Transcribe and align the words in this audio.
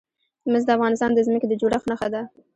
مس 0.51 0.63
د 0.67 0.69
افغانستان 0.77 1.09
د 1.13 1.19
ځمکې 1.27 1.47
د 1.49 1.53
جوړښت 1.61 1.85
نښه 1.91 2.07
ده. 2.13 2.21